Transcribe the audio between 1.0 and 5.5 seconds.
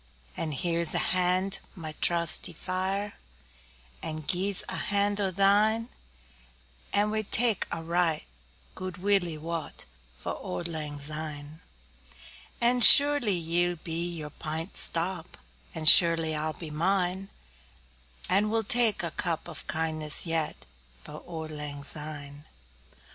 hand, my trusty fiere, And gie's a hand o'